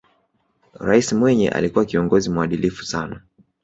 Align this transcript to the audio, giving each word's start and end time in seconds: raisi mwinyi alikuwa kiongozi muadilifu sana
raisi 0.79 1.15
mwinyi 1.15 1.47
alikuwa 1.49 1.85
kiongozi 1.85 2.29
muadilifu 2.29 2.83
sana 2.85 3.21